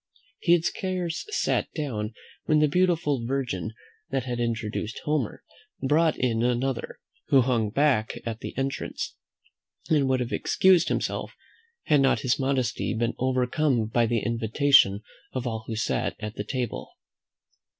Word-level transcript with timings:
He 0.39 0.53
had 0.53 0.65
scarce 0.65 1.27
sat 1.29 1.71
down, 1.75 2.15
when 2.45 2.57
the 2.57 2.63
same 2.65 2.71
beautiful 2.71 3.23
virgin 3.23 3.71
that 4.09 4.23
had 4.23 4.39
introduced 4.39 4.97
Homer 5.05 5.43
brought 5.83 6.17
in 6.17 6.41
another, 6.41 6.99
who 7.27 7.41
hung 7.41 7.69
back 7.69 8.17
at 8.25 8.39
the 8.39 8.57
entrance, 8.57 9.15
and 9.91 10.09
would 10.09 10.19
have 10.19 10.31
excused 10.31 10.87
himself, 10.87 11.35
had 11.83 12.01
not 12.01 12.21
his 12.21 12.39
modesty 12.39 12.95
been 12.95 13.13
overcome 13.19 13.85
by 13.85 14.07
the 14.07 14.23
invitation 14.25 15.01
of 15.33 15.45
all 15.45 15.65
who 15.67 15.75
sat 15.75 16.15
at 16.19 16.33
the 16.33 16.43
table. 16.45 16.89